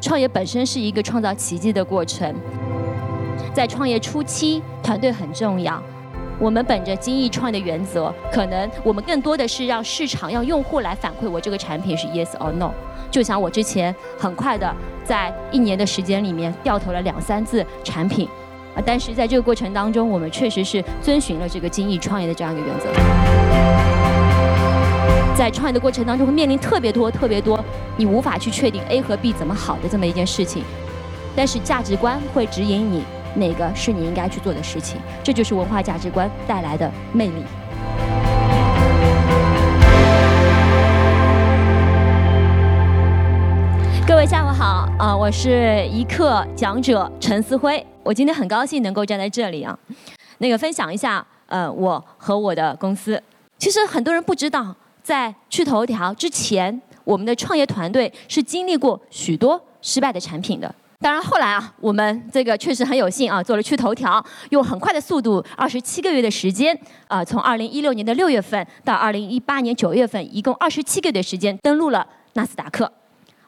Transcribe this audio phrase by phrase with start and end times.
[0.00, 2.34] 创业本身是一个创造奇迹的过程，
[3.52, 5.82] 在创业初期，团队很重要。
[6.38, 12.70] 我们本着精益创业的原则，可能我们更多的是让市场、让用户来反馈我这个产品是 yes or no。
[13.10, 18.28] 就像我之前很快的在一年的时间里面掉头了两三次产品，
[18.74, 22.90] 啊，但是在这个过程当中，我们确实是遵循了这个精益创业的这样一个原则。
[25.34, 27.58] 在创业的过程当中，会面临特别多、特别多，
[27.96, 30.62] 你无法去确定 A 和 B 怎么好的这么一件事情。
[31.34, 33.02] 但是价值观会指引你
[33.36, 37.42] 哪个是你应该去做的事情，这就是文化价值观带来的魅力。
[44.06, 49.78] 各位下午好，啊，我是一课讲者陈思辉，我今天很高兴能够站在这里啊，
[50.38, 53.22] 那个分享一下，呃，我和我的公司。
[53.58, 54.74] 其实很多人不知道。
[55.02, 60.74] 在去头条之前，我们的创业团队是经历过许多失败的产品的。
[60.98, 72.90] 当然后来啊，我们这个确实很有幸啊，做了趣头条，用很快的速度，二十七个月的时间啊，从二零一六年的六月份到二零一八年九月份，一共二十七个月的时间登陆了纳斯达克。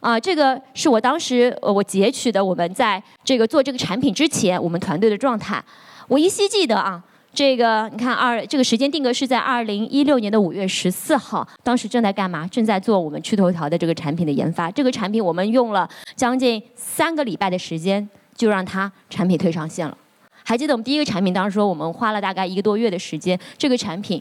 [0.01, 5.65] 啊，这个是我当时我截取的，我们在这个做这个产品之前，我们团队的状态，
[6.07, 7.03] 我依稀记得啊。
[7.35, 12.47] 这个你看，二这个时间定格是在二零一六年的五月十四号，当时正在干嘛？
[12.49, 14.71] 正在做我们趣头条的这个产品的研发。
[14.71, 19.97] 这个产品我们用了将近三个礼拜的时间，就让它产品推上线了。
[20.45, 24.21] 还记得我们第一个产品，当时说我们花了大概一个多月的时间，这个产品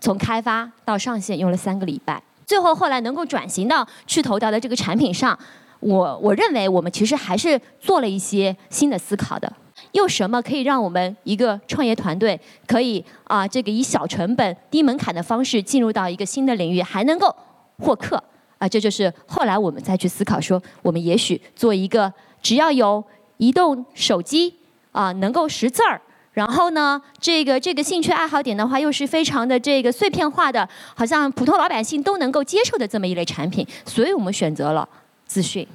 [0.00, 2.22] 从开发到上线用了三个礼拜。
[2.44, 5.38] 最后后来能够转型到趣头条的这个产品上，
[5.80, 9.50] 我我认为我们其实还是做了一些新的思考的。
[9.92, 17.34] 又什么可以让我们一个创业团队可以啊，这个以小成本、低门槛的方式进入到一个新的领域，还能够
[17.78, 18.22] 获客
[18.58, 18.66] 啊？
[18.66, 23.04] 这就是后来我们再去思考说，我们也许做一个只要有
[23.36, 24.54] 移动手机
[24.92, 26.00] 啊，能够识字儿，
[26.32, 34.88] 然后呢，这个这个兴趣爱好点的话，又是非常的这个碎片化的，好像普通老百姓都能够接受的这么一类产品，所以我们选择了
[35.26, 35.68] 资讯。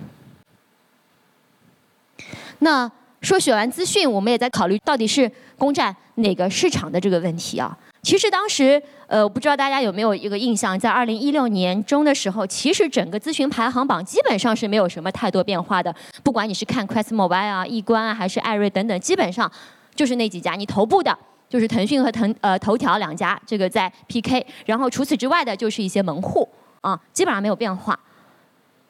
[2.59, 2.91] 那。
[3.21, 7.75] 说选完资讯，我们也在考虑到底是攻占哪个市场的这个问题啊。
[8.03, 15.93] 其实当时，呃，我不知道大家有没有一个印象，在二零一六年中的时候，其实整个咨询排行榜基本上是没有什么太多变化的。
[16.23, 19.51] 不管你是看 QuestMobile 啊、易观啊，还是艾瑞等等，基本上
[19.93, 20.53] 就是那几家。
[20.53, 21.17] 你头部的
[21.49, 24.45] 就是腾讯和腾呃头条两家，这个在 PK。
[24.65, 26.47] 然后除此之外的，就是一些门户
[26.79, 27.99] 啊，基本上没有变化。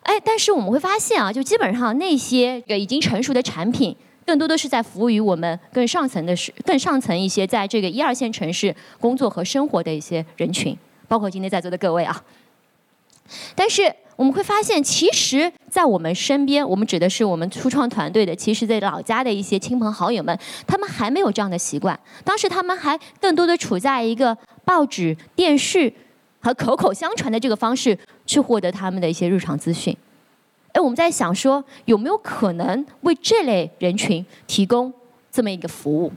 [0.03, 3.95] 哎，但是我们会发现啊，就基本上那些已经成熟的产品。
[4.27, 10.77] 更多的是在服务于我们更上层的是更上层一些，在这个一二线城市工作和生活的一些人群，
[11.07, 12.21] 包括今天在座的各位啊。
[13.55, 20.37] 但是我们会发现，其实，在我们身边，我们指的是我们初创团队的，其实在老家的一些亲朋好友们，
[20.67, 21.97] 他们还没有这样的习惯。
[22.25, 25.91] 当时他们还更多的处在一个报纸、电视
[26.41, 29.95] 和口口相传的这个方式去获得他们的一些日常资讯。
[30.77, 34.93] 哎，我们在想说，有没有可能为这类人群提供
[35.31, 36.11] 这么一个服务？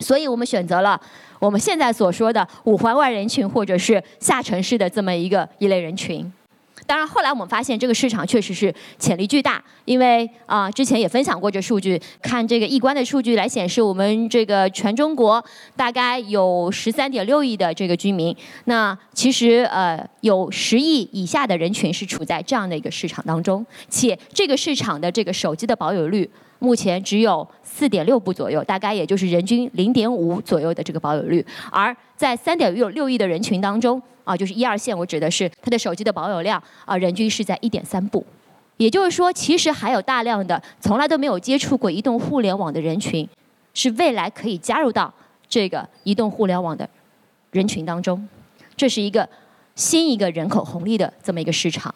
[0.00, 1.00] 所以我们选择了
[1.38, 6.32] 我们现在所说的五环外人群，或者是下沉市的这么一个一类人群。
[6.86, 15.44] 当然，后来我们发现这个市场确实是潜力巨大，因为啊，之前也分享过这数据，看这个易观的数据来显示，我们这个全中国
[15.76, 18.34] 大概有十三点六亿的这个居民，
[18.64, 26.28] 那其实呃有十亿以下的人群是处在这样的一个市场当中，且这个市场的这个手机的保有率
[26.58, 34.00] 目前只有四点六部左右，大概也就是人均零点五左右的这个保有率，而在三点六六亿的人群当中。
[34.28, 38.22] 啊，就是一二线，我指的是他的手机的保有量啊，人均是在一点三部，
[38.76, 43.26] 也就是说，其实还有大量的从来都没有接触过移动互联网的人群，
[43.72, 45.10] 是未来可以加入到
[45.48, 46.86] 这个移动互联网的
[47.52, 48.28] 人群当中，
[48.76, 49.26] 这是一个
[49.74, 51.94] 新一个人口红利的这么一个市场。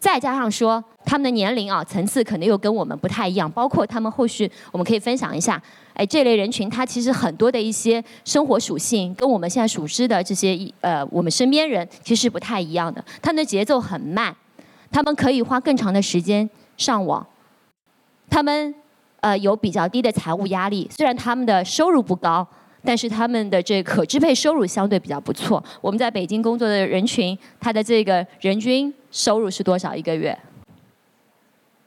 [0.00, 5.60] 再加上说他们的年龄啊层次可能又跟我们不太一样，包括他们后续我们可以分享一下，
[5.92, 14.32] 哎，这类人群他其实很多的一些生活属性跟我们现在熟知的这些呃我们身边人其实不太一样的，他们的节奏很慢，
[14.92, 17.26] 他们可以花更长的时间上网，
[18.30, 18.72] 他们
[19.18, 22.46] 呃有比较低的财务压力，虽然他们的收入不高。
[22.82, 25.62] 但是他们的这可支配收入相对比较不错。
[25.82, 30.34] 我们在北京工作的人群，他的这个人均收入是多少一个月？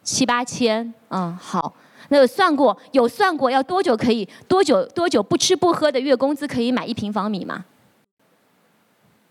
[0.04, 1.74] 七八千，嗯，好。
[2.10, 7.66] 那有算过，有算过要多久可以多久多久不吃不喝的月工资可以买一平方米吗？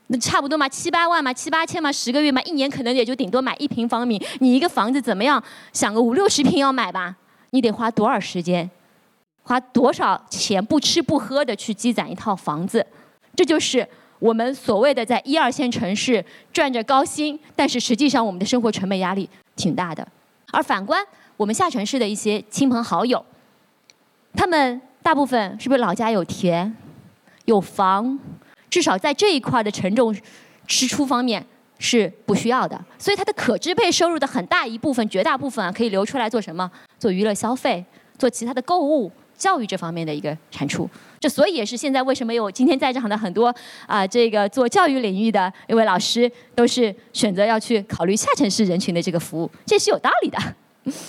[0.09, 4.21] 那差不多嘛，七八万嘛，七八千嘛，十个月嘛，一年可能也就顶多买一平方米。
[4.41, 5.43] 你一个房子怎么样？
[5.73, 7.17] 想个五六十平要买吧，
[7.51, 8.69] 你得花多少时间，
[9.43, 12.85] 花多少钱不吃不喝的去积攒一套房子？
[13.37, 13.87] 这就是
[14.19, 20.07] 我们所谓的在一二线城市赚着高薪，但是实际上我们的生活成本压力挺大的。
[20.53, 21.05] 而反观。
[21.37, 23.25] 我们下城市的一些亲朋好友，
[24.35, 26.73] 他们大部分是不是老家有田、
[27.47, 28.17] 有房，
[28.71, 30.15] 至少在这一块的沉重
[30.67, 31.45] 支出方面
[31.79, 36.71] 是不需要的，所以他的可支配收入的很大一部分、绝大部分啊，可以留出来做什么？
[37.01, 37.85] 做娱乐消费、
[38.17, 39.11] 做其他的购物、
[39.43, 40.89] 教育这方面的一个产出。
[41.19, 43.53] 这所以也是现在为什么有今天在场的很多
[43.89, 50.39] 啊，这个做教育领域的一位老师，都是选择要去考虑下沉式人群的这个服务，这是有道理的。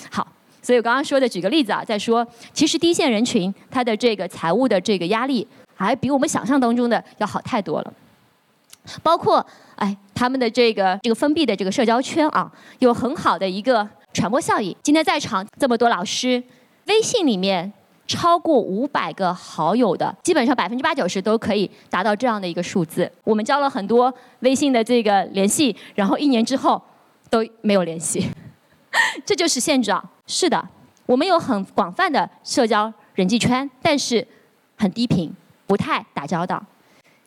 [0.10, 0.28] 好，
[0.64, 7.94] 所以我刚刚说的，举个例子啊，在说，其实第一线人群他的这个财务的这个压力，还比我们想象当中的要好太多了。
[9.02, 9.46] 包括
[9.76, 14.76] 哎，他们的这个这个封闭的这个社交圈啊，有很好的一个传播效应。
[14.84, 16.44] 今天在场这么多老师，
[16.88, 17.72] 微信里面
[18.06, 23.12] 超过五百个好友的，基本上百分之八九十都可以达到这样的一个数字。
[23.24, 26.82] 我们交了很多微信的这个联系，然后一年之后
[27.30, 28.30] 都没有联系。
[29.26, 30.04] 这就是现状。
[30.28, 30.68] 是的，
[31.06, 34.26] 我们有很广泛的社交人际圈，但是
[34.78, 35.34] 很低频，
[35.66, 36.64] 不太打交道。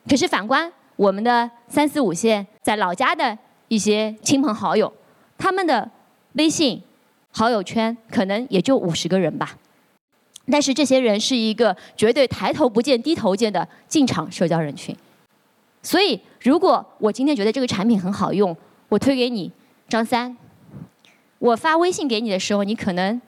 [0.08, 3.36] 可是反观我们的三四五线，在老家的
[3.68, 4.92] 一些亲朋好友，
[5.36, 5.90] 他们的
[6.34, 6.82] 微信
[7.32, 9.56] 好友圈可能也就五十个人吧。
[10.50, 14.94] 但是这些人是一个绝对抬头不见低头见的进场社交人群。
[15.82, 18.56] 所以，如果我今天觉得这个产品很好用，
[18.88, 19.50] 我推给你
[19.88, 20.36] 张三。
[21.38, 23.20] 我发微信给你的时候，你可能，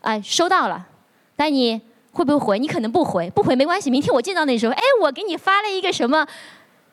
[0.00, 0.86] 哎，收到了，
[1.36, 1.80] 但你
[2.12, 2.58] 会不会回？
[2.58, 3.90] 你可能不回，不回没关系。
[3.90, 6.26] 明天我见到你的时候，哎，我给你发了一个什么？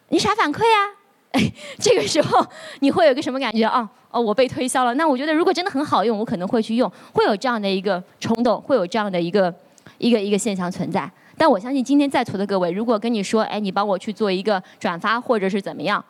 [0.09, 0.95] 你啥反馈啊？
[1.31, 2.45] 哎， 这个时候
[2.79, 3.89] 你会有个什么感觉啊？
[4.09, 4.93] 哦，我被推销了。
[4.95, 9.53] 那我觉得如果真的很好用，我可能会去用，会有这样的一个冲动，会有这样的一个
[9.97, 11.09] 一个一个现象存在。
[11.37, 16.03] 但我相信今天在座的各位，如果跟你说，哎，你帮我去做一个转发，或者是怎么样？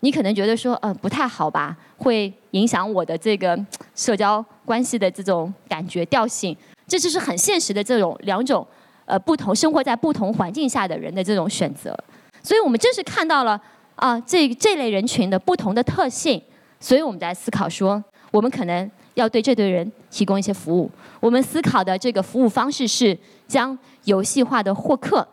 [0.00, 3.58] 你可能觉得说，呃，不太好吧，会影响我的这个
[3.96, 6.56] 社交关系的这种感觉调性。
[6.86, 8.66] 这就是很现实的这种两种，
[9.06, 11.98] 呃，不同生活在不同环境下的人的这种选择。
[12.42, 13.60] 所以我们正是看到了
[13.96, 16.40] 啊，这这类人群的不同的特性，
[16.80, 20.90] 所以我们在思考说，我们可能要对这堆人提供一些服务。
[21.20, 25.26] 我们思考的这个服务方式是将游戏化的获客。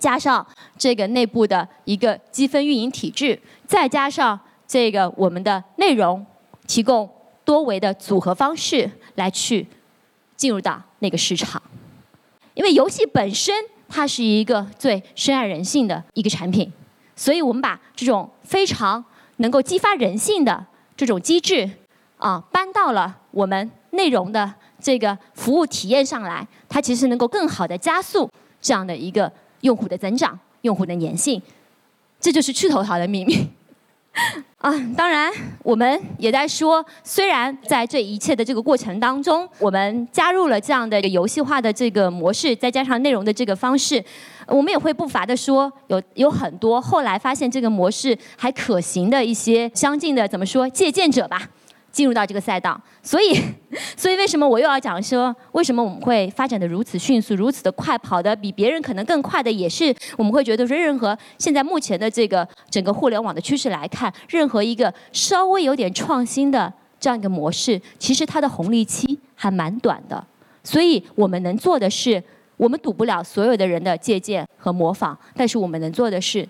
[0.00, 0.46] 加上
[0.78, 6.24] 这个内部的一个积分运营体制，再加上这个我们的内容，
[6.66, 7.06] 提供
[7.44, 9.66] 多维的组合方式来去
[10.34, 11.60] 进入到那个市场。
[12.54, 13.54] 因为游戏本身
[13.86, 16.72] 它是一个最深谙人性的一个产品，
[17.16, 19.04] 所以我们把这种非常
[19.36, 20.66] 能够激发人性的
[20.96, 21.68] 这种机制
[22.18, 28.30] 啊搬到了我们内容的这个服务体验上来，它其实能够更好的加速
[28.60, 29.32] 这样的一个。
[29.62, 31.40] 用户的增长，用户的粘性，
[32.18, 33.48] 这就是去头条的秘密
[34.58, 34.72] 啊！
[34.96, 35.32] 当然，
[35.62, 44.04] 我们也在说，虽然在这一切的这个过程当中，我们加入了这样的一个游戏化的这个模式，再加上内容的这个方式，
[44.48, 51.48] 我们也会不乏的说，有有很多后来发现这个模式还可行的一些相近的，怎么说借鉴者吧。
[51.92, 53.38] 进入到这个赛道，所以，
[53.94, 70.24] 所以为什么我又要讲说，为什么我们会发展的如此迅速，如此的快，跑得比别人可能更快的，也是我们会觉得说，任何现在目前的这个整个互联网的趋势来看，任何一个稍微有点创新的这样一个模式，其实它的红利期还蛮短的。
[70.64, 72.22] 所以我们能做的是，
[72.56, 76.48] 我们赌不了所有的人的借鉴和模仿，但是我们能做的是，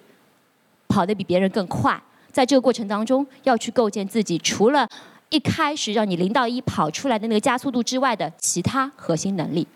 [0.86, 4.88] 跑得比别人更快，在这个过程当中，要去构建自己除了。
[5.32, 9.66] 一开始让你零到一跑出来的那个加速度之外的其他核心能力。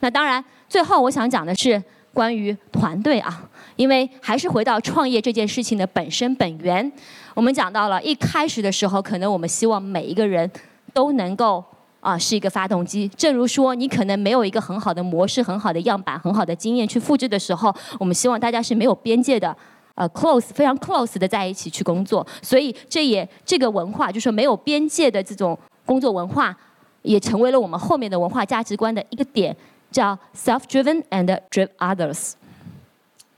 [0.00, 1.80] 那当然，最后我想讲的是
[2.14, 6.90] 关于团队啊，因为还是回到创业这件事情的本身本源。
[7.34, 10.50] 我们讲到了一开始的时候，可能我们希望每一个人
[10.94, 11.62] 都能够
[12.00, 13.06] 啊是一个发动机。
[13.08, 19.54] 正如说，你可能没有一个很好的模式、很好的样板、很好的经验去复制的时候，我们希望大家是没有边界的。
[19.96, 26.56] 呃，close 非常 close 的在一起去工作，所以这也这个文化，就是说没有边界的这种工作文化，
[27.02, 29.56] 也成为了我们后面的文化价值观的一个点，
[29.90, 32.34] 叫 self-driven and drive others。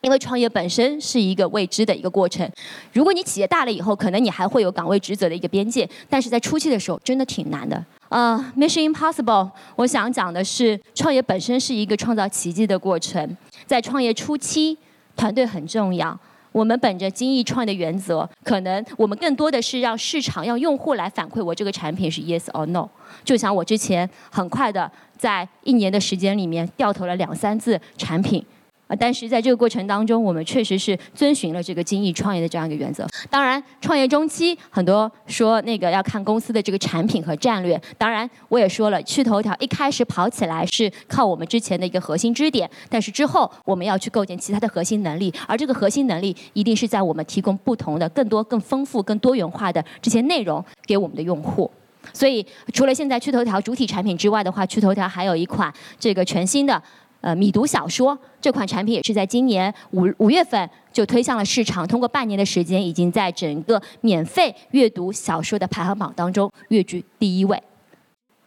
[0.00, 2.48] 因为创业本身是一个未知的一个过程。
[2.92, 7.84] 如果你企业大了以后，可能你还会有岗位职责的一个边界，但是在初期的时候真的挺难的。
[8.08, 13.36] 呃，Mission Impossible，我想讲的是创业本身是一个创造奇迹的过程。
[13.66, 14.78] 在创业初期，
[15.16, 16.18] 团队很重要。
[16.58, 22.88] 我们本着精益创业的原则，可能我们更多的是让市场、让用户来反馈我这个产品是 yes or no。
[23.22, 28.44] 就像我之前很快的在一年的时间里面掉头了两三次产品。
[28.88, 33.06] 啊，但是在这个过程当中，我们确实是遵循了这个精益创业的这样一个原则。
[33.28, 37.80] 当然，创业中期很多说那个要看公司的这个产品和战略。
[37.98, 51.70] 当然，我也说了，趣头条一开始跑起来是靠我们之前的一个核心支点，但是之后我们要去构建其他的核心能力，而这个核心能力一定是在我们提供不同的、更多、更丰富、更多元化的这些内容给我们的用户。
[52.14, 56.82] 所以，除了现在趣头条主体产品之外的话，趣头条还有一款这个全新的。
[57.20, 67.60] 呃，米读小说这款产品也是在今年五五月份就推向了市场，通过半年的时间，已经在整个免费阅读小说的排行榜当中跃居第一位，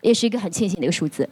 [0.01, 1.27] 也是一个很庆幸的一个数字。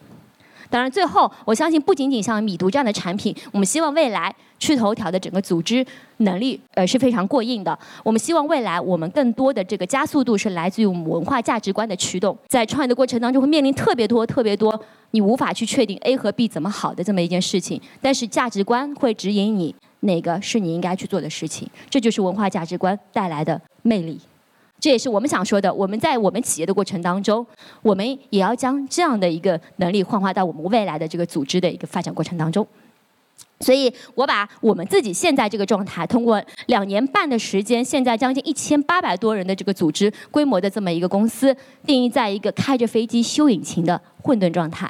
[0.69, 5.85] 当然，最后我相信，不仅仅像米读这样的产品，我们希望未来趣头条的整个组织
[6.17, 7.77] 能力呃是非常过硬的。
[8.03, 14.79] 我们希望未来我们更多的这个加速度是来自于我们文化价值观的驱动，在创业的过程当中会面临特别多、特别多
[15.11, 24.19] 你无法去确定 A 和 B 怎么好的这么一件事情，但是价值观会指引你哪个是你应该去做的事情，这就是文化价值观带来的魅力。
[24.79, 25.73] 这也是我们想说的。
[25.73, 27.45] 我们在我们企业的过程当中，
[27.81, 32.65] 我们也要将这样的一个能力幻化到我们未来的这个组织的一个发展过程当中。
[33.61, 41.53] 所以我把我们自己现在这个状态，通过两年半的时间，现在将近一千八百多人的这个组织规模的这么一个公司，
[41.85, 44.89] 定义在一个开着飞机修引擎的混沌状态。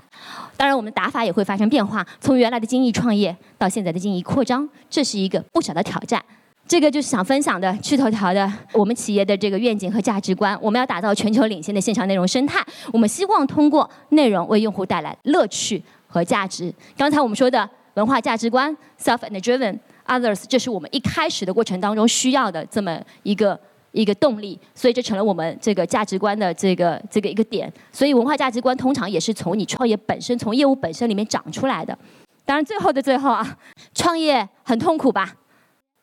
[0.56, 6.24] 当然，我们打法也会发生变化，从原来的精益创业到现在的精益扩张，这是一个不小的挑战。
[6.70, 10.56] 这个就是想分享的趣头条的我们企业的这个愿景和价值观。
[10.62, 12.64] 我们要打造全球领先的线上内容生态。
[12.94, 16.72] 我们希望通过内容为用户带来乐趣和价值。
[16.96, 18.72] 刚才我们说的文化价值观
[19.02, 23.60] ，self and driven others，这是我们一开始的过程当中需要的这么一个
[23.92, 24.60] 一个动力。
[24.76, 27.74] 所以这成了我们这个价值观的这个这个一个点。
[27.92, 31.98] 所以文化价值观通常也是从你创业本身、从业务本身里面长出来的。
[32.46, 33.58] 当然，最后的最后啊，
[33.96, 35.34] 创业很痛苦吧？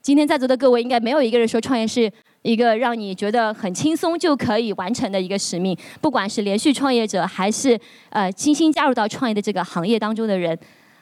[0.07, 2.09] 今天在座的各位，应该没有一个人说创业是
[2.43, 5.77] 一个让你觉得很轻松就可以完成的一个使命。
[6.01, 7.77] 不管是连续创业者，还是
[8.11, 10.57] 呃新兴加入到创业的这个行业当中的人，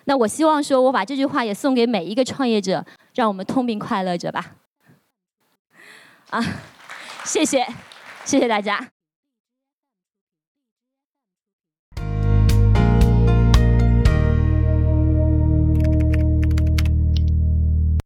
[0.06, 2.82] 那我希望说，我把这句话也送给每一个创业者，
[3.14, 4.52] 让我们痛并快乐着吧。
[6.30, 6.42] 啊，
[7.26, 7.66] 谢谢，
[8.24, 8.93] 谢谢大家。